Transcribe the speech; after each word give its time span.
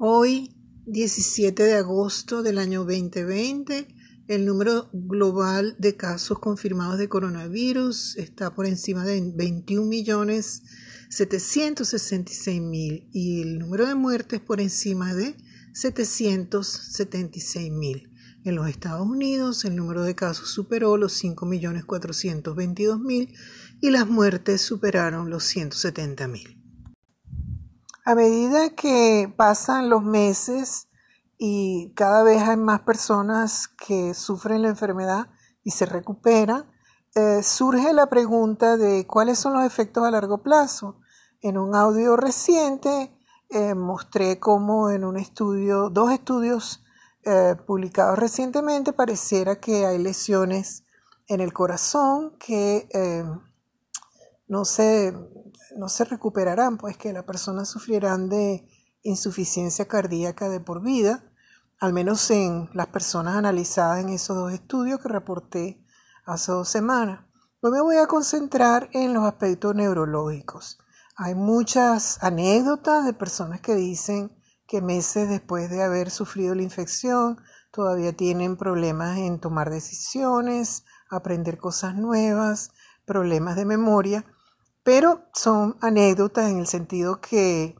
Hoy, 0.00 0.54
17 0.86 1.60
de 1.60 1.74
agosto 1.74 2.44
del 2.44 2.58
año 2.58 2.84
2020, 2.84 3.88
el 4.28 4.46
número 4.46 4.88
global 4.92 5.74
de 5.80 5.96
casos 5.96 6.38
confirmados 6.38 6.98
de 6.98 7.08
coronavirus 7.08 8.16
está 8.16 8.54
por 8.54 8.66
encima 8.66 9.04
de 9.04 9.20
21 9.34 9.88
millones 9.88 10.62
766 11.10 12.60
mil 12.60 13.08
y 13.12 13.42
el 13.42 13.58
número 13.58 13.88
de 13.88 13.96
muertes 13.96 14.38
por 14.38 14.60
encima 14.60 15.14
de 15.14 15.34
776 15.72 17.72
mil. 17.72 18.12
En 18.44 18.54
los 18.54 18.68
Estados 18.68 19.04
Unidos 19.04 19.64
el 19.64 19.74
número 19.74 20.04
de 20.04 20.14
casos 20.14 20.48
superó 20.48 20.96
los 20.96 21.12
5 21.14 21.44
millones 21.44 21.84
422 21.84 23.00
mil 23.00 23.34
y 23.80 23.90
las 23.90 24.06
muertes 24.06 24.60
superaron 24.60 25.28
los 25.28 25.42
170 25.42 26.28
mil. 26.28 26.67
A 28.08 28.14
medida 28.14 28.70
que 28.70 29.30
pasan 29.36 29.90
los 29.90 30.02
meses 30.02 30.88
y 31.36 31.92
cada 31.94 32.22
vez 32.22 32.40
hay 32.40 32.56
más 32.56 32.80
personas 32.80 33.68
que 33.68 34.14
sufren 34.14 34.62
la 34.62 34.68
enfermedad 34.68 35.26
y 35.62 35.72
se 35.72 35.84
recuperan, 35.84 36.64
eh, 37.14 37.42
surge 37.42 37.92
la 37.92 38.08
pregunta 38.08 38.78
de 38.78 39.06
cuáles 39.06 39.38
son 39.38 39.52
los 39.52 39.62
efectos 39.62 40.04
a 40.04 40.10
largo 40.10 40.42
plazo. 40.42 40.96
En 41.42 41.58
un 41.58 41.74
audio 41.74 42.16
reciente 42.16 43.12
eh, 43.50 43.74
mostré 43.74 44.38
cómo 44.38 44.88
en 44.88 45.04
un 45.04 45.18
estudio, 45.18 45.90
dos 45.90 46.10
estudios 46.10 46.82
eh, 47.24 47.56
publicados 47.66 48.18
recientemente, 48.18 48.94
pareciera 48.94 49.60
que 49.60 49.84
hay 49.84 49.98
lesiones 49.98 50.82
en 51.26 51.42
el 51.42 51.52
corazón 51.52 52.38
que 52.38 52.88
no 54.48 54.64
se, 54.64 55.14
no 55.76 55.88
se 55.88 56.04
recuperarán, 56.04 56.78
pues 56.78 56.96
que 56.96 57.12
las 57.12 57.24
personas 57.24 57.68
sufrirán 57.68 58.28
de 58.28 58.66
insuficiencia 59.02 59.86
cardíaca 59.86 60.48
de 60.48 60.60
por 60.60 60.82
vida, 60.82 61.24
al 61.78 61.92
menos 61.92 62.30
en 62.30 62.68
las 62.72 62.88
personas 62.88 63.36
analizadas 63.36 64.00
en 64.00 64.08
esos 64.08 64.36
dos 64.36 64.52
estudios 64.52 65.00
que 65.00 65.08
reporté 65.08 65.84
hace 66.24 66.50
dos 66.50 66.68
semanas. 66.68 67.24
Hoy 67.60 67.72
me 67.72 67.80
voy 67.80 67.96
a 67.96 68.06
concentrar 68.06 68.88
en 68.92 69.14
los 69.14 69.24
aspectos 69.24 69.74
neurológicos. 69.74 70.78
Hay 71.16 71.34
muchas 71.34 72.22
anécdotas 72.22 73.04
de 73.04 73.12
personas 73.12 73.60
que 73.60 73.74
dicen 73.74 74.36
que 74.66 74.80
meses 74.80 75.28
después 75.28 75.70
de 75.70 75.82
haber 75.82 76.10
sufrido 76.10 76.54
la 76.54 76.62
infección 76.62 77.40
todavía 77.70 78.12
tienen 78.12 78.56
problemas 78.56 79.18
en 79.18 79.40
tomar 79.40 79.70
decisiones, 79.70 80.84
aprender 81.10 81.58
cosas 81.58 81.94
nuevas, 81.94 82.72
problemas 83.04 83.56
de 83.56 83.64
memoria 83.64 84.24
pero 84.88 85.28
son 85.34 85.76
anécdotas 85.82 86.50
en 86.50 86.60
el 86.60 86.66
sentido 86.66 87.20
que 87.20 87.76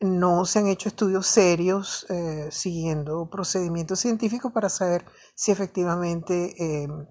no 0.00 0.44
se 0.44 0.58
han 0.58 0.66
hecho 0.66 0.88
estudios 0.88 1.28
serios 1.28 2.04
eh, 2.10 2.48
siguiendo 2.50 3.30
procedimientos 3.30 4.00
científicos 4.00 4.50
para 4.50 4.68
saber 4.68 5.04
si 5.36 5.52
efectivamente 5.52 6.82
em, 6.82 7.06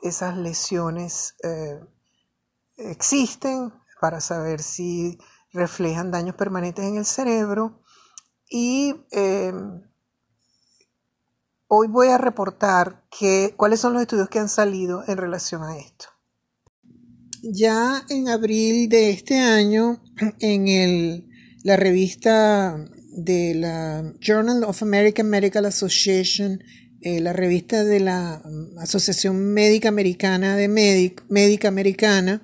esas 0.00 0.38
lesiones 0.38 1.36
eh, 1.44 1.78
existen, 2.78 3.70
para 4.00 4.22
saber 4.22 4.62
si 4.62 5.18
reflejan 5.52 6.10
daños 6.10 6.34
permanentes 6.34 6.86
en 6.86 6.96
el 6.96 7.04
cerebro. 7.04 7.82
Y 8.48 8.94
em, 9.10 9.82
hoy 11.68 11.88
voy 11.88 12.08
a 12.08 12.16
reportar 12.16 13.04
cuáles 13.58 13.78
son 13.78 13.92
los 13.92 14.00
estudios 14.00 14.30
que 14.30 14.38
han 14.38 14.48
salido 14.48 15.04
en 15.06 15.18
relación 15.18 15.64
a 15.64 15.76
esto 15.76 16.15
ya 17.42 18.04
en 18.08 18.28
abril 18.28 18.88
de 18.88 19.10
este 19.10 19.38
año, 19.38 20.02
en 20.40 20.68
el, 20.68 21.24
la 21.62 21.76
revista 21.76 22.76
de 23.16 23.54
la 23.54 24.12
Journal 24.20 24.64
of 24.64 24.82
American 24.82 25.28
Medical 25.28 25.66
Association, 25.66 26.62
eh, 27.00 27.20
la 27.20 27.32
revista 27.32 27.84
de 27.84 28.00
la 28.00 28.42
mm, 28.44 28.78
Asociación 28.78 29.52
Médica 29.52 29.88
Americana 29.88 30.56
de 30.56 30.68
Médica 30.68 31.68
Americana, 31.68 32.42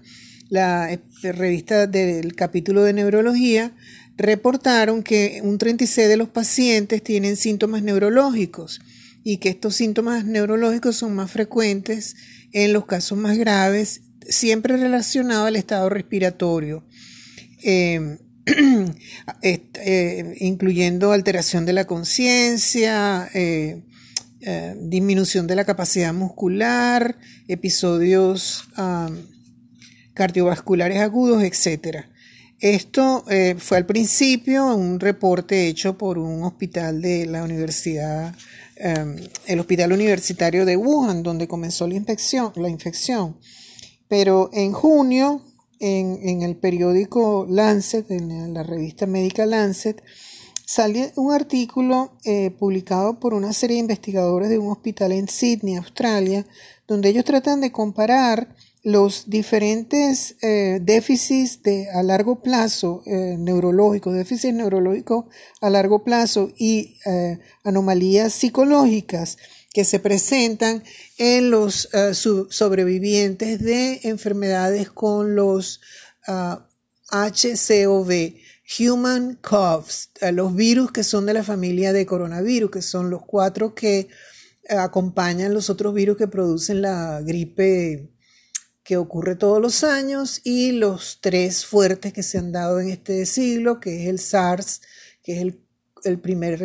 la 0.48 0.92
eh, 0.92 1.00
revista 1.22 1.86
del 1.86 2.34
capítulo 2.34 2.82
de 2.84 2.92
neurología, 2.92 3.75
reportaron 4.16 5.02
que 5.02 5.41
un 5.42 5.58
36 5.58 6.08
de 6.08 6.16
los 6.16 6.28
pacientes 6.28 7.02
tienen 7.02 7.36
síntomas 7.36 7.82
neurológicos 7.82 8.81
y 9.25 9.38
que 9.38 9.48
estos 9.50 9.76
síntomas 9.76 10.25
neurológicos 10.25 10.97
son 10.97 11.14
más 11.14 11.31
frecuentes 11.31 12.16
en 12.52 12.72
los 12.72 12.86
casos 12.86 13.19
más 13.19 13.38
graves 13.38 14.02
siempre 14.28 14.77
relacionado 14.77 15.47
al 15.47 15.56
estado 15.56 15.88
respiratorio, 15.88 16.84
eh, 19.43 19.60
eh, 19.75 20.34
incluyendo 20.41 21.12
alteración 21.12 21.65
de 21.65 21.72
la 21.72 21.87
conciencia, 21.87 23.28
eh, 23.34 23.82
disminución 24.81 25.47
de 25.47 25.55
la 25.55 25.65
capacidad 25.65 26.12
muscular, 26.12 27.16
episodios 27.47 28.65
cardiovasculares 30.15 30.99
agudos, 30.99 31.44
etc. 31.44 32.06
Esto 32.59 33.25
fue 33.59 33.77
al 33.77 33.87
principio 33.87 34.75
un 34.75 34.99
reporte 34.99 35.69
hecho 35.69 35.97
por 35.97 36.19
un 36.19 36.43
hospital 36.43 37.00
de 37.00 37.27
la 37.27 37.44
universidad, 37.44 38.34
el 39.47 39.61
hospital 39.61 39.93
universitario 39.93 40.65
de 40.65 40.77
Wuhan, 40.77 41.22
donde 41.22 41.47
comenzó. 41.47 41.87
La 41.87 41.94
infección. 41.94 43.37
Pero 44.12 44.50
en 44.53 44.73
junio, 44.73 45.41
en, 45.81 46.43
el 46.43 46.55
periódico 46.56 47.47
Lancet, 47.49 48.11
en 48.11 48.53
la 48.53 48.62
revista 48.62 49.06
médica 49.06 49.47
Lancet, 49.47 50.03
salió 50.67 51.06
un 51.17 51.33
artículo 51.33 52.12
eh, 52.27 52.50
publicado 52.50 53.19
por 53.19 53.33
una 53.33 53.55
serie 53.55 53.77
de 53.77 53.81
investigadores 53.81 54.50
de 54.50 54.59
un 54.59 54.71
hospital 54.71 55.12
en 55.12 55.28
Sydney, 55.28 55.77
Australia, 55.77 56.45
donde 56.87 57.09
ellos 57.09 57.25
tratan 57.25 57.62
de 57.62 57.73
comparar 57.73 58.55
los 58.83 59.31
diferentes 59.31 60.37
eh, 60.43 60.81
déficits 60.83 61.62
de, 61.62 61.89
a 61.89 62.03
largo 62.03 62.43
plazo 62.43 63.03
eh, 63.06 63.37
neurológicos, 63.39 64.12
déficits 64.12 64.53
neurológicos 64.53 65.25
a 65.62 65.71
largo 65.71 66.05
plazo 66.05 66.50
y 66.59 66.97
anomalías 67.65 68.34
psicológicas 68.34 69.39
que 69.72 69.84
se 69.84 69.99
presentan 69.99 70.84
en 71.19 71.50
los 71.50 71.88
eh, 71.94 72.15
sobrevivientes 72.15 73.60
de 73.60 74.00
enfermedades 74.05 74.91
con 74.91 75.34
los 75.34 75.81
HCOV, 77.10 78.11
uh, 78.11 78.32
Human 78.78 79.38
Coughs, 79.41 80.11
eh, 80.21 80.32
los 80.32 80.55
virus 80.55 80.93
que 80.93 81.05
son 81.05 81.27
de 81.27 81.34
la 81.34 81.43
familia 81.43 81.93
de 81.93 82.06
coronavirus, 82.06 82.71
que 82.71 82.82
son 82.82 83.11
los 83.11 83.22
cuatro 83.25 83.75
que 83.75 84.09
eh, 84.69 84.75
acompañan 84.75 85.55
los 85.55 85.71
otros 85.71 85.94
virus 85.94 86.16
que 86.16 86.28
producen 86.28 86.82
la 86.82 87.21
gripe 87.22 88.11
que 88.84 88.97
ocurre 88.97 89.37
todos 89.37 89.61
los 89.61 89.84
años 89.84 90.41
y 90.44 90.72
los 90.72 91.19
tres 91.21 91.65
fuertes 91.65 92.12
que 92.12 92.22
se 92.22 92.38
han 92.38 92.53
dado 92.53 92.81
en 92.81 92.88
este 92.91 93.27
siglo, 93.27 93.81
que 93.81 94.03
es 94.03 94.09
el 94.09 94.19
SARS, 94.19 94.81
que 95.22 95.41
es 95.41 95.55
el, 96.05 96.21
primer 96.21 96.61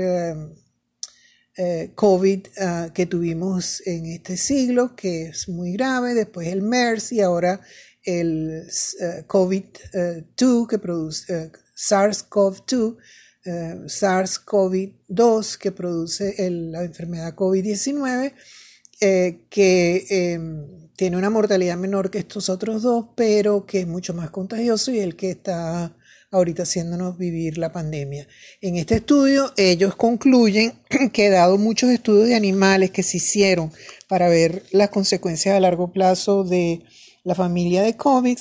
eh, 1.60 1.92
COVID 1.96 2.48
ah, 2.60 2.92
que 2.94 3.08
tuvimos 3.08 3.82
en 3.88 4.06
este 4.06 4.38
siglo, 4.38 4.96
que 4.96 5.30
es 5.30 5.50
muy 5.50 5.74
grave, 5.74 6.14
después 6.14 6.50
el 6.50 6.62
MERS 6.62 7.14
y 7.14 7.22
ahora 7.22 7.62
el 8.04 8.68
eh, 9.02 9.24
COVID-2 9.26 10.68
que 10.68 10.78
produce 10.78 11.34
eh, 11.34 11.52
SARS-CoV-2, 11.76 12.98
SARS-CoV-2 13.88 15.58
que 15.58 15.72
produce 15.72 16.36
la 16.52 16.84
enfermedad 16.84 17.34
COVID-19, 17.34 18.34
que 19.50 20.06
em, 20.10 20.90
tiene 20.96 21.18
una 21.18 21.32
mortalidad 21.32 21.78
menor 21.78 22.12
que 22.12 22.20
estos 22.20 22.50
otros 22.50 22.84
dos, 22.84 23.08
pero 23.16 23.66
que 23.66 23.80
es 23.80 23.88
mucho 23.88 24.14
más 24.14 24.30
contagioso 24.30 24.92
y 24.92 25.00
el 25.00 25.16
que 25.16 25.32
está 25.32 25.97
ahorita 26.32 26.64
haciéndonos 26.64 27.18
vivir 27.18 27.58
la 27.58 27.72
pandemia. 27.72 28.28
En 28.62 28.76
este 28.76 28.96
estudio 28.96 29.54
ellos 29.58 29.96
concluyen 29.96 30.74
que 31.14 31.30
dado 31.30 31.58
muchos 31.58 31.90
estudios 31.90 32.28
de 32.28 32.36
animales 32.36 32.92
que 32.92 33.04
se 33.04 33.18
hicieron 33.18 33.72
para 34.08 34.30
ver 34.30 34.64
las 34.72 34.90
consecuencias 34.90 35.56
a 35.56 35.60
largo 35.60 35.92
plazo 35.92 36.44
de 36.44 36.84
la 37.24 37.36
familia 37.36 37.82
de 37.84 37.96
COVID, 37.96 38.38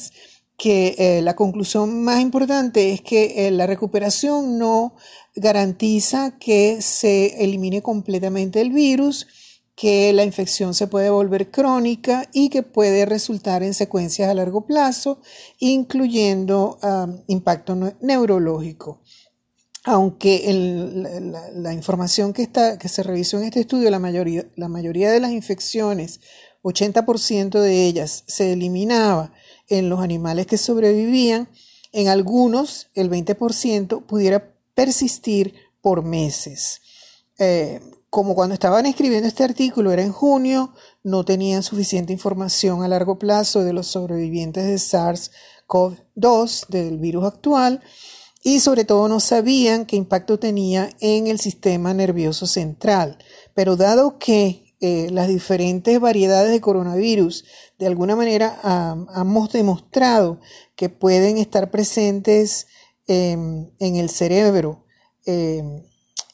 que 0.57 0.95
eh, 0.99 1.23
la 1.23 1.37
conclusión 1.37 2.03
más 2.03 2.21
importante 2.21 2.93
es 2.93 3.01
que 3.03 3.47
eh, 3.47 3.51
la 3.51 3.67
recuperación 3.67 4.59
no 4.59 4.97
garantiza 5.35 6.39
que 6.39 6.81
se 6.81 7.45
elimine 7.45 7.83
completamente 7.83 8.61
el 8.61 8.71
virus, 8.71 9.27
que 9.77 10.11
la 10.15 10.25
infección 10.25 10.73
se 10.73 10.87
puede 10.87 11.11
volver 11.11 11.51
crónica 11.51 12.29
y 12.33 12.49
que 12.49 12.63
puede 12.63 13.05
resultar 13.05 13.63
en 13.63 13.75
secuencias 13.75 14.31
a 14.31 14.35
largo 14.35 14.67
plazo, 14.67 15.21
incluyendo 15.59 16.79
impacto 17.27 17.77
neurológico. 18.01 19.03
Aunque 19.85 20.43
la, 21.55 21.75
información 21.75 22.33
que, 22.33 22.43
está, 22.43 22.79
que 22.79 22.89
se 22.89 23.03
revisó 23.03 23.37
en 23.37 23.45
este 23.45 23.61
estudio, 23.61 23.91
la 23.91 24.01
mayoría, 24.01 24.47
la 24.57 24.69
mayoría 24.69 25.13
de 25.13 25.21
las 25.21 25.31
infecciones, 25.31 26.21
80% 26.63 27.61
de 27.61 27.85
ellas 27.85 28.25
se 28.27 28.55
eliminaba 28.55 29.33
en 29.69 29.91
los 29.91 30.01
animales 30.01 30.47
que 30.47 30.57
sobrevivían, 30.57 31.49
en 31.93 32.09
algunos 32.09 32.89
el 32.95 33.11
20% 33.11 34.07
pudiera 34.07 34.53
persistir 34.75 35.55
por 35.83 36.03
meses. 36.03 36.81
Eh, 37.39 37.81
como 38.11 38.35
cuando 38.35 38.55
estaban 38.55 38.87
escribiendo 38.87 39.29
este 39.29 39.45
artículo 39.45 39.93
era 39.93 40.03
en 40.03 40.13
junio, 40.13 40.73
no 41.03 41.25
tenían 41.25 41.63
suficiente 41.63 42.13
información 42.13 42.83
a 42.83 42.89
largo 42.89 43.19
plazo 43.19 43.63
de 43.63 43.73
los 43.73 43.89
sobrevivientes 43.89 44.65
de 44.65 44.77
SARS-CoV-2, 44.77 46.69
del 46.69 46.99
virus 46.99 47.25
actual, 47.25 47.83
y 48.43 48.61
sobre 48.61 48.85
todo 48.85 49.09
no 49.09 49.21
sabían 49.21 49.87
qué 49.87 49.97
impacto 49.97 50.39
tenía 50.39 50.91
en 51.01 51.27
el 51.27 51.41
sistema 51.41 51.93
nervioso 51.93 52.47
central. 52.47 53.19
Pero 53.55 53.77
dado 53.77 54.19
que 54.19 54.75
eh, 54.81 55.09
las 55.11 55.29
diferentes 55.29 55.99
variedades 56.01 56.53
de 56.53 56.61
coronavirus 56.61 57.45
de 57.79 57.87
alguna 57.87 58.15
manera 58.15 58.61
hemos 59.17 59.53
demostrado 59.53 60.41
que 60.75 60.89
pueden 60.89 61.39
estar 61.39 61.71
presentes 61.71 62.67
en 63.09 63.73
el 63.79 64.11
cerebro, 64.11 64.85
em, 65.25 65.83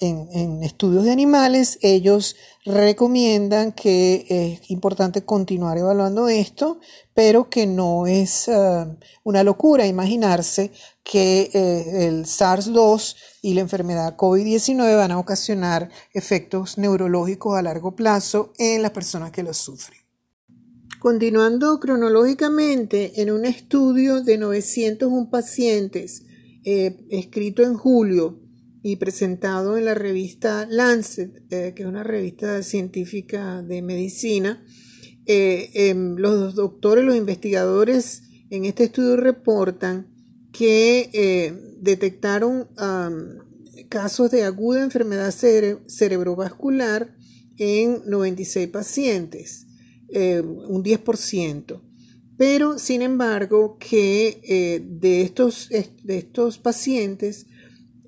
en, 0.03 0.63
estudios 0.63 1.05
de 1.05 1.13
animales, 1.13 1.79
ellos 1.83 2.37
recomiendan 2.65 3.73
que 3.73 4.27
es 4.29 4.71
importante 4.71 5.25
continuar 5.25 5.79
evaluando 5.79 6.29
esto, 6.29 6.81
pero 7.15 7.49
que 7.49 7.67
no 7.67 8.07
es 8.07 8.49
ah, 8.49 8.97
una 9.25 9.45
locura 9.45 9.87
imaginarse 9.87 10.73
que 11.03 11.51
eh, 11.53 12.07
el 12.07 12.25
SARS-2 12.25 13.17
y 13.43 13.55
la 13.55 13.61
enfermedad 13.61 14.17
COVID-19 14.17 14.97
van 14.97 15.13
a 15.13 15.19
ocasionar 15.19 15.91
efectos 16.13 16.79
neurológicos 16.79 17.57
a 17.57 17.63
largo 17.63 17.97
plazo 17.97 18.53
en 18.59 18.83
las 18.83 18.93
personas 18.93 19.31
que 19.31 19.43
los 19.43 19.57
sufren. 19.57 20.01
Continuando 21.01 21.81
cronológicamente, 21.81 23.21
en 23.21 23.33
un 23.33 23.45
estudio 23.45 24.23
de 24.23 24.39
901 24.39 25.31
pacientes 25.31 26.23
eh, 26.65 27.05
escrito 27.11 27.65
en 27.65 27.75
julio 27.75 28.42
y 28.83 28.97
presentado 28.97 29.79
en 29.79 29.85
la 29.85 29.95
revista 29.95 30.67
Lancet, 30.69 31.45
eh, 31.51 31.73
que 31.75 31.83
es 31.83 31.89
una 31.89 32.03
revista 32.03 32.63
científica 32.63 33.63
de 33.63 33.81
medicina. 33.81 34.65
Eh, 35.25 35.71
em, 35.75 36.17
los 36.17 36.57
doctores, 36.57 37.05
los 37.05 37.15
investigadores 37.15 38.23
en 38.51 38.65
este 38.65 38.85
estudio 38.85 39.17
reportan 39.17 40.09
que 40.53 41.11
eh, 41.13 41.55
detectaron 41.81 42.69
casos 43.89 44.31
de 44.31 44.45
aguda 44.45 44.83
enfermedad 44.83 45.31
cerebrovascular 45.31 47.15
en 47.57 48.03
96 48.07 48.69
pacientes, 48.69 49.67
un 50.11 50.83
10%. 50.83 51.83
Pero, 52.37 52.79
sin 52.79 53.03
embargo, 53.03 53.79
que 53.79 54.83
de, 54.85 55.23
estos, 55.23 55.69
de 55.71 56.19
estos 56.19 56.59
pacientes, 56.59 57.47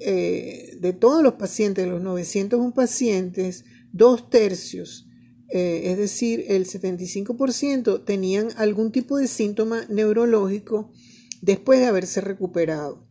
eh, 0.06 0.76
de 0.80 0.92
todos 0.92 1.22
los 1.22 1.32
pacientes, 1.34 1.86
de 1.86 1.90
los 1.90 2.02
901 2.02 2.74
pacientes, 2.74 3.64
dos 3.90 4.28
tercios, 4.28 5.08
eh, 5.48 5.92
es 5.92 5.96
decir, 5.96 6.44
el 6.48 6.66
75% 6.66 8.04
tenían 8.04 8.50
algún 8.58 8.92
tipo 8.92 9.16
de 9.16 9.28
síntoma 9.28 9.86
neurológico 9.88 10.92
después 11.40 11.80
de 11.80 11.86
haberse 11.86 12.20
recuperado. 12.20 13.08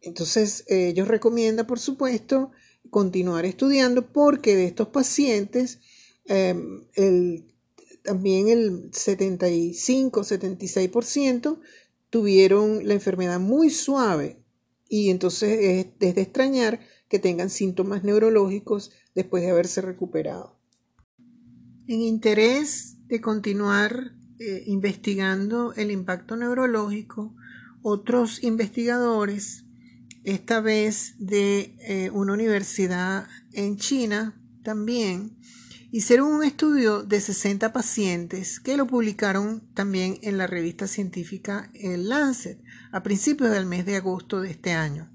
Entonces, 0.00 0.64
eh, 0.68 0.88
ellos 0.88 1.06
recomiendan, 1.06 1.66
por 1.66 1.78
supuesto, 1.78 2.50
continuar 2.88 3.44
estudiando 3.44 4.10
porque 4.10 4.56
de 4.56 4.64
estos 4.64 4.88
pacientes, 4.88 5.80
em, 6.24 6.86
también 8.02 8.48
el 8.48 8.90
75-76% 8.92 11.60
tuvieron 12.08 12.88
la 12.88 12.94
enfermedad 12.94 13.38
muy 13.38 13.68
suave 13.68 14.41
y 14.92 15.08
entonces 15.08 15.58
es, 15.98 16.14
de 16.14 16.20
extrañar 16.20 16.80
que 17.08 17.18
tengan 17.18 17.48
síntomas 17.48 18.04
neurológicos 18.04 18.92
después 19.14 19.42
de 19.42 19.50
haberse 19.50 19.80
recuperado. 19.80 20.60
En 21.86 22.02
interés 22.02 22.98
de 23.06 23.22
continuar 23.22 24.12
eh, 24.38 24.64
investigando 24.66 25.72
el 25.76 25.90
impacto 25.90 26.36
neurológico, 26.36 27.34
otros 27.80 28.42
investigadores, 28.42 29.64
esta 30.24 30.60
vez 30.60 31.14
de 31.18 31.74
eh, 31.80 32.10
una 32.10 32.34
universidad 32.34 33.28
en 33.54 33.78
China 33.78 34.38
también, 34.62 35.38
hicieron 35.92 36.32
un 36.32 36.42
estudio 36.42 37.02
de 37.02 37.20
60 37.20 37.72
pacientes 37.72 38.58
que 38.58 38.78
lo 38.78 38.86
publicaron 38.86 39.62
también 39.74 40.18
en 40.22 40.38
la 40.38 40.46
revista 40.46 40.86
científica 40.86 41.70
El 41.74 42.08
Lancet 42.08 42.58
a 42.90 43.02
principios 43.02 43.50
del 43.50 43.66
mes 43.66 43.84
de 43.84 43.96
agosto 43.96 44.40
de 44.40 44.50
este 44.50 44.72
año. 44.72 45.10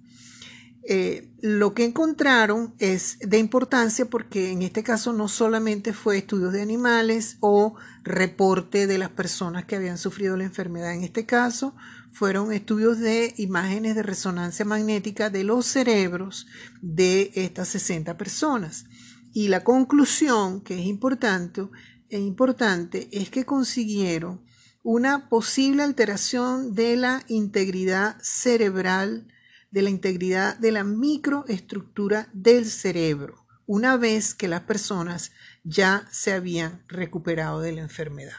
Eh, 0.90 1.32
lo 1.42 1.74
que 1.74 1.84
encontraron 1.84 2.74
es 2.80 3.18
de 3.20 3.40
importancia 3.40 4.06
porque 4.06 4.52
en 4.52 4.62
este 4.62 4.84
caso 4.84 5.12
no 5.12 5.28
solamente 5.28 5.92
fue 5.92 6.20
estudios 6.20 6.54
de 6.54 6.62
animales 6.62 7.38
o 7.42 7.76
reporte 8.04 8.88
de 8.88 8.98
las 9.00 9.10
personas 9.10 9.66
que 9.66 9.76
habían 9.76 9.98
sufrido 9.98 10.38
la 10.38 10.46
enfermedad, 10.46 10.94
en 10.94 11.04
este 11.04 11.26
caso 11.26 11.76
fueron 12.12 12.54
estudios 12.54 13.00
de 13.00 13.34
imágenes 13.38 13.96
de 13.96 14.04
resonancia 14.04 14.64
magnética 14.64 15.30
de 15.30 15.44
los 15.44 15.66
cerebros 15.66 16.48
de 16.82 17.32
estas 17.36 17.68
60 17.68 18.16
personas. 18.18 18.86
Y 19.34 19.50
la 19.50 19.64
conclusión, 19.64 20.62
que 20.62 20.80
es 20.80 20.86
importante, 20.86 21.68
es 22.10 22.20
importante, 22.20 23.10
es 23.12 23.30
que 23.30 23.46
consiguieron 23.46 24.46
una 24.84 25.28
posible 25.30 25.84
alteración 25.84 26.74
de 26.74 26.96
la 26.96 27.24
integridad 27.28 28.18
cerebral, 28.22 29.28
de 29.70 29.82
la 29.82 29.90
integridad 29.90 30.58
de 30.58 30.72
la 30.72 30.84
microestructura 30.84 32.30
del 32.34 32.66
cerebro, 32.66 33.46
una 33.66 33.98
vez 33.98 34.34
que 34.34 34.48
las 34.48 34.62
personas 34.62 35.32
ya 35.64 36.08
se 36.10 36.32
habían 36.32 36.84
recuperado 36.88 37.60
de 37.60 37.74
la 37.74 37.82
enfermedad. 37.82 38.38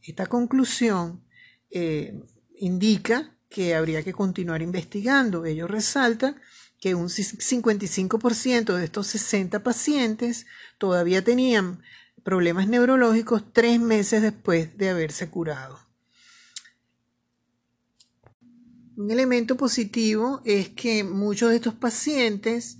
Esta 0.00 0.26
conclusión 0.26 1.24
eh, 1.70 2.22
indica 2.54 3.36
que 3.48 3.74
habría 3.74 4.02
que 4.02 4.12
continuar 4.12 4.62
investigando. 4.62 5.44
Ellos 5.44 5.70
resaltan 5.70 6.36
que 6.80 6.94
un 6.94 7.08
55% 7.08 8.76
de 8.76 8.84
estos 8.84 9.06
60 9.08 9.62
pacientes 9.62 10.46
todavía 10.78 11.24
tenían 11.24 11.82
problemas 12.22 12.68
neurológicos 12.68 13.42
tres 13.52 13.80
meses 13.80 14.22
después 14.22 14.76
de 14.76 14.90
haberse 14.90 15.28
curado. 15.28 15.78
Un 18.96 19.10
elemento 19.10 19.56
positivo 19.56 20.42
es 20.44 20.68
que 20.68 21.04
muchos 21.04 21.50
de 21.50 21.56
estos 21.56 21.74
pacientes 21.74 22.78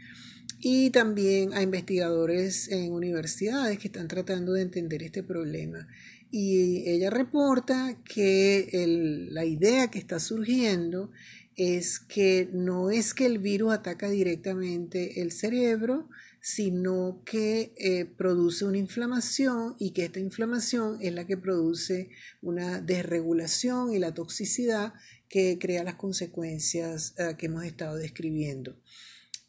y 0.64 0.90
también 0.90 1.52
a 1.52 1.60
investigadores 1.60 2.68
en 2.68 2.92
universidades 2.92 3.78
que 3.78 3.88
están 3.88 4.08
tratando 4.08 4.54
de 4.54 4.62
entender 4.62 5.02
este 5.02 5.22
problema. 5.22 5.88
Y 6.30 6.88
ella 6.88 7.10
reporta 7.10 7.98
que 8.02 9.28
la 9.30 9.44
idea 9.44 9.90
que 9.90 9.98
está 9.98 10.18
surgiendo 10.18 11.10
es 11.56 11.98
que 11.98 12.48
no 12.52 12.90
es 12.90 13.12
que 13.12 13.26
el 13.26 13.40
virus 13.40 13.74
ataca 13.74 14.08
directamente 14.08 15.20
el 15.20 15.32
cerebro, 15.32 16.08
sino 16.42 17.22
que 17.24 17.72
eh, 17.76 18.04
produce 18.04 18.64
una 18.64 18.76
inflamación 18.76 19.76
y 19.78 19.92
que 19.92 20.06
esta 20.06 20.18
inflamación 20.18 20.98
es 21.00 21.14
la 21.14 21.24
que 21.24 21.36
produce 21.36 22.10
una 22.42 22.80
desregulación 22.80 23.92
y 23.92 24.00
la 24.00 24.12
toxicidad 24.12 24.92
que 25.28 25.56
crea 25.60 25.84
las 25.84 25.94
consecuencias 25.94 27.14
eh, 27.16 27.36
que 27.38 27.46
hemos 27.46 27.64
estado 27.64 27.94
describiendo. 27.96 28.76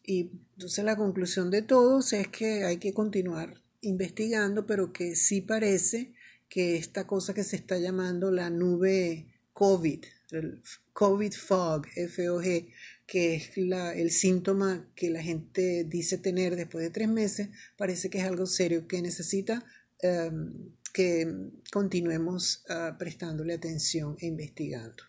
Y 0.06 0.30
entonces 0.54 0.86
la 0.86 0.96
conclusión 0.96 1.50
de 1.50 1.64
todos 1.64 2.14
es 2.14 2.28
que 2.28 2.64
hay 2.64 2.78
que 2.78 2.94
continuar 2.94 3.60
investigando, 3.82 4.68
pero 4.68 4.94
que 4.94 5.16
sí 5.16 5.42
parece 5.42 6.14
que 6.48 6.76
esta 6.76 7.08
cosa 7.08 7.34
que 7.34 7.44
se 7.44 7.56
está 7.56 7.80
llamando 7.80 8.30
la 8.30 8.52
nube 8.52 9.26
COVID, 9.54 10.04
el 10.32 10.62
COVID 10.94 11.34
fog, 11.34 11.88
F-O-G, 11.96 12.68
que 13.06 13.36
es 13.36 13.52
el 13.58 14.12
síntoma 14.12 14.90
que 14.96 15.10
la 15.10 15.22
gente 15.22 15.84
dice 15.84 16.18
tener 16.18 16.56
después 16.56 16.84
de 16.84 16.90
tres 16.90 17.10
meses, 17.10 17.50
parece 17.78 18.10
que 18.10 18.20
es 18.20 18.24
algo 18.24 18.46
serio 18.46 18.88
que 18.88 19.02
necesita 19.02 19.66
em, 20.00 20.72
que 20.94 21.52
continuemos 21.72 22.64
ah, 22.70 22.96
prestándole 22.98 23.54
atención 23.54 24.16
e 24.20 24.28
investigando. 24.28 25.04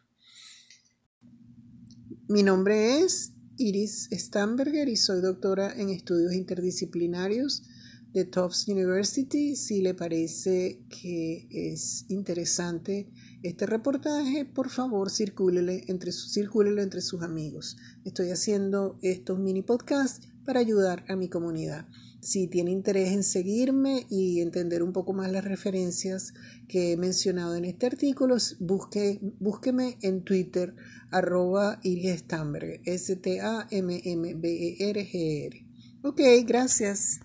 Mi 2.26 2.42
nombre 2.42 3.00
es 3.00 3.32
Iris 3.58 4.08
Stamberger 4.10 4.88
y 4.88 4.96
soy 4.96 5.20
doctora 5.20 5.74
en 5.76 5.90
estudios 5.90 6.32
interdisciplinarios 6.32 7.62
de 8.14 8.24
Tufts 8.24 8.66
University. 8.68 9.56
Si 9.56 9.82
le 9.82 9.92
parece 9.92 10.80
que 10.88 11.46
es 11.50 12.06
interesante 12.08 13.08
este 13.44 13.66
reportaje, 13.66 14.44
por 14.46 14.70
favor, 14.70 15.10
circúlelo 15.10 15.70
entre, 15.70 16.10
entre 16.82 17.00
sus 17.02 17.22
amigos. 17.22 17.76
Estoy 18.04 18.30
haciendo 18.30 18.98
estos 19.02 19.38
mini 19.38 19.60
podcasts 19.60 20.26
para 20.46 20.60
ayudar 20.60 21.04
a 21.08 21.16
mi 21.16 21.28
comunidad. 21.28 21.86
Si 22.20 22.46
tiene 22.46 22.70
interés 22.70 23.12
en 23.12 23.22
seguirme 23.22 24.06
y 24.08 24.40
entender 24.40 24.82
un 24.82 24.94
poco 24.94 25.12
más 25.12 25.30
las 25.30 25.44
referencias 25.44 26.32
que 26.68 26.92
he 26.92 26.96
mencionado 26.96 27.54
en 27.54 27.66
este 27.66 27.84
artículo, 27.84 28.38
busque, 28.60 29.20
búsqueme 29.40 29.98
en 30.00 30.22
Twitter, 30.22 30.74
arroba 31.10 31.80
Iris 31.82 32.20
Stamberger, 32.20 32.80
S-T-A-M-M-B-E-R-G-R. 32.86 33.64
Ok, 36.02 36.20
gracias. 36.46 37.20